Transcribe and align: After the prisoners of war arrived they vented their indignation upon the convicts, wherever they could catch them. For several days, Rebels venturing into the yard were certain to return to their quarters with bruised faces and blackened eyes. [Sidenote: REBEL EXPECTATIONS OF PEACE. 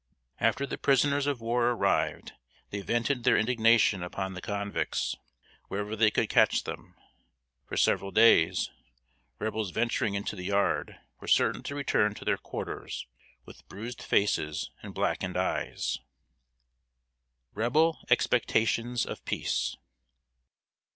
After 0.39 0.65
the 0.65 0.79
prisoners 0.79 1.27
of 1.27 1.41
war 1.41 1.69
arrived 1.69 2.33
they 2.71 2.81
vented 2.81 3.23
their 3.23 3.37
indignation 3.37 4.01
upon 4.01 4.33
the 4.33 4.41
convicts, 4.41 5.15
wherever 5.67 5.95
they 5.95 6.09
could 6.09 6.27
catch 6.27 6.63
them. 6.63 6.95
For 7.67 7.77
several 7.77 8.09
days, 8.09 8.71
Rebels 9.37 9.69
venturing 9.69 10.15
into 10.15 10.35
the 10.35 10.45
yard 10.45 10.97
were 11.19 11.27
certain 11.27 11.61
to 11.61 11.75
return 11.75 12.15
to 12.15 12.25
their 12.25 12.37
quarters 12.39 13.05
with 13.45 13.67
bruised 13.69 14.01
faces 14.01 14.71
and 14.81 14.95
blackened 14.95 15.37
eyes. 15.37 15.99
[Sidenote: 17.49 17.51
REBEL 17.53 17.97
EXPECTATIONS 18.09 19.05
OF 19.05 19.23
PEACE. 19.23 19.77